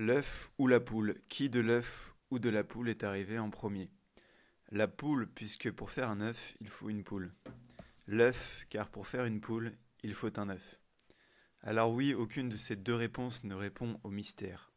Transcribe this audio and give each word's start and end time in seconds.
L'œuf 0.00 0.52
ou 0.58 0.68
la 0.68 0.78
poule? 0.78 1.20
Qui 1.28 1.50
de 1.50 1.58
l'œuf 1.58 2.14
ou 2.30 2.38
de 2.38 2.48
la 2.48 2.62
poule 2.62 2.88
est 2.88 3.02
arrivé 3.02 3.36
en 3.40 3.50
premier? 3.50 3.90
La 4.70 4.86
poule, 4.86 5.26
puisque 5.26 5.72
pour 5.72 5.90
faire 5.90 6.08
un 6.08 6.20
œuf, 6.20 6.54
il 6.60 6.68
faut 6.68 6.88
une 6.88 7.02
poule. 7.02 7.34
L'œuf, 8.06 8.64
car 8.70 8.90
pour 8.90 9.08
faire 9.08 9.24
une 9.24 9.40
poule, 9.40 9.76
il 10.04 10.14
faut 10.14 10.38
un 10.38 10.50
œuf. 10.50 10.78
Alors 11.62 11.92
oui, 11.92 12.14
aucune 12.14 12.48
de 12.48 12.56
ces 12.56 12.76
deux 12.76 12.94
réponses 12.94 13.42
ne 13.42 13.56
répond 13.56 13.98
au 14.04 14.10
mystère. 14.10 14.70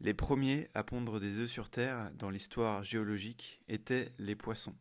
Les 0.00 0.12
premiers 0.12 0.68
à 0.74 0.84
pondre 0.84 1.18
des 1.18 1.38
œufs 1.38 1.50
sur 1.50 1.70
Terre 1.70 2.10
dans 2.12 2.28
l'histoire 2.28 2.84
géologique 2.84 3.62
étaient 3.68 4.12
les 4.18 4.36
poissons. 4.36 4.76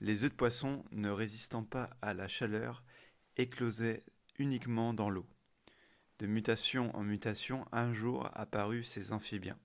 Les 0.00 0.24
œufs 0.24 0.30
de 0.30 0.36
poisson, 0.36 0.84
ne 0.90 1.10
résistant 1.10 1.62
pas 1.62 1.90
à 2.02 2.12
la 2.12 2.26
chaleur, 2.26 2.82
éclosaient 3.36 4.02
uniquement 4.36 4.94
dans 4.94 5.10
l'eau. 5.10 5.28
De 6.18 6.26
mutation 6.26 6.94
en 6.96 7.04
mutation, 7.04 7.64
un 7.70 7.92
jour 7.92 8.28
apparurent 8.34 8.84
ces 8.84 9.12
amphibiens. 9.12 9.58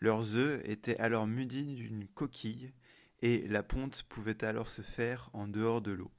Leurs 0.00 0.36
œufs 0.36 0.60
étaient 0.64 0.98
alors 0.98 1.26
mudis 1.26 1.76
d'une 1.76 2.06
coquille, 2.08 2.72
et 3.22 3.48
la 3.48 3.62
ponte 3.62 4.02
pouvait 4.02 4.44
alors 4.44 4.68
se 4.68 4.82
faire 4.82 5.30
en 5.32 5.48
dehors 5.48 5.80
de 5.80 5.92
l'eau, 5.92 6.10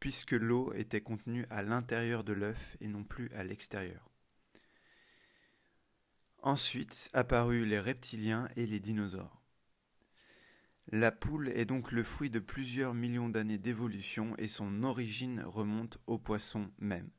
puisque 0.00 0.32
l'eau 0.32 0.74
était 0.74 1.00
contenue 1.00 1.46
à 1.48 1.62
l'intérieur 1.62 2.24
de 2.24 2.34
l'œuf 2.34 2.76
et 2.80 2.88
non 2.88 3.04
plus 3.04 3.30
à 3.32 3.42
l'extérieur. 3.42 4.10
Ensuite 6.42 7.08
apparurent 7.14 7.66
les 7.66 7.80
reptiliens 7.80 8.48
et 8.56 8.66
les 8.66 8.78
dinosaures. 8.78 9.42
La 10.92 11.12
poule 11.12 11.48
est 11.48 11.64
donc 11.64 11.92
le 11.92 12.02
fruit 12.02 12.30
de 12.30 12.38
plusieurs 12.38 12.94
millions 12.94 13.28
d'années 13.28 13.58
d'évolution 13.58 14.34
et 14.38 14.48
son 14.48 14.82
origine 14.84 15.42
remonte 15.42 15.98
au 16.06 16.18
poisson 16.18 16.70
même. 16.78 17.10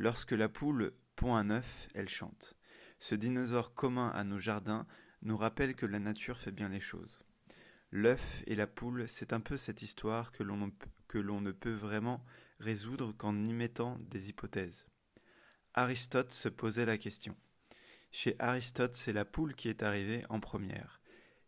Lorsque 0.00 0.30
la 0.30 0.48
poule 0.48 0.92
pond 1.16 1.34
un 1.34 1.50
œuf, 1.50 1.88
elle 1.92 2.08
chante. 2.08 2.54
Ce 3.00 3.16
dinosaure 3.16 3.74
commun 3.74 4.10
à 4.10 4.22
nos 4.22 4.38
jardins 4.38 4.86
nous 5.22 5.36
rappelle 5.36 5.74
que 5.74 5.86
la 5.86 5.98
nature 5.98 6.38
fait 6.38 6.52
bien 6.52 6.68
les 6.68 6.78
choses. 6.78 7.18
L'œuf 7.90 8.44
et 8.46 8.54
la 8.54 8.68
poule, 8.68 9.08
c'est 9.08 9.32
un 9.32 9.40
peu 9.40 9.56
cette 9.56 9.82
histoire 9.82 10.30
que 10.30 10.44
l'on 10.44 11.40
ne 11.40 11.50
peut 11.50 11.74
vraiment 11.74 12.24
résoudre 12.60 13.10
qu'en 13.10 13.44
y 13.44 13.52
mettant 13.52 13.98
des 14.02 14.28
hypothèses. 14.28 14.86
Aristote 15.74 16.30
se 16.30 16.48
posait 16.48 16.86
la 16.86 16.96
question. 16.96 17.36
Chez 18.12 18.36
Aristote, 18.38 18.94
c'est 18.94 19.12
la 19.12 19.24
poule 19.24 19.56
qui 19.56 19.68
est 19.68 19.82
arrivée 19.82 20.24
en 20.28 20.38
première, 20.38 21.00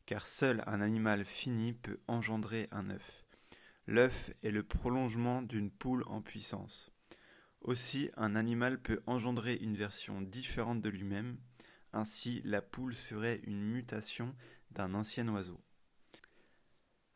car 0.07 0.27
seul 0.27 0.65
un 0.67 0.81
animal 0.81 1.25
fini 1.25 1.73
peut 1.73 2.01
engendrer 2.09 2.67
un 2.73 2.91
œuf. 2.91 3.25
L'œuf 3.87 4.33
est 4.43 4.51
le 4.51 4.65
prolongement 4.65 5.41
d'une 5.41 5.71
poule 5.71 6.03
en 6.09 6.21
puissance. 6.21 6.91
Aussi, 7.61 8.11
un 8.17 8.37
animal 8.37 8.81
peut 8.81 9.03
engendrer 9.07 9.55
une 9.55 9.77
version 9.77 10.23
différente 10.23 10.81
de 10.81 10.89
lui-même, 10.89 11.39
ainsi 11.93 12.41
la 12.45 12.63
poule 12.63 12.95
serait 12.95 13.41
une 13.45 13.61
mutation 13.61 14.35
d'un 14.71 14.95
ancien 14.95 15.29
oiseau. 15.29 15.61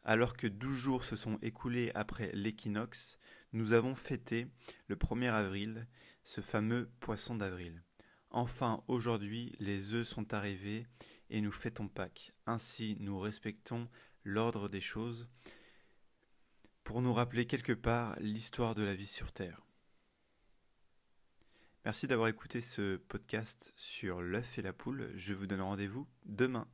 Alors 0.02 0.36
que 0.36 0.46
douze 0.46 0.76
jours 0.76 1.04
se 1.04 1.16
sont 1.16 1.38
écoulés 1.40 1.90
après 1.94 2.30
l'équinoxe, 2.34 3.18
nous 3.52 3.72
avons 3.72 3.94
fêté 3.94 4.48
le 4.88 4.96
1er 4.96 5.30
avril, 5.30 5.86
ce 6.24 6.42
fameux 6.42 6.90
poisson 7.00 7.36
d'avril. 7.36 7.82
Enfin, 8.30 8.82
aujourd'hui, 8.88 9.54
les 9.60 9.94
œufs 9.94 10.06
sont 10.06 10.34
arrivés 10.34 10.86
et 11.30 11.40
nous 11.40 11.52
fêtons 11.52 11.88
Pâques. 11.88 12.34
Ainsi, 12.46 12.96
nous 13.00 13.18
respectons 13.18 13.88
l'ordre 14.24 14.68
des 14.68 14.80
choses 14.80 15.28
pour 16.82 17.00
nous 17.00 17.14
rappeler 17.14 17.46
quelque 17.46 17.72
part 17.72 18.16
l'histoire 18.20 18.74
de 18.74 18.82
la 18.82 18.94
vie 18.94 19.06
sur 19.06 19.32
Terre. 19.32 19.64
Merci 21.84 22.06
d'avoir 22.06 22.28
écouté 22.28 22.62
ce 22.62 22.96
podcast 22.96 23.74
sur 23.77 24.22
l'œuf 24.22 24.58
et 24.58 24.62
la 24.62 24.72
poule. 24.72 25.12
Je 25.16 25.34
vous 25.34 25.46
donne 25.46 25.60
rendez-vous 25.60 26.06
demain. 26.24 26.66